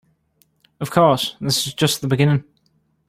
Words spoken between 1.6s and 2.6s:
is just the beginning.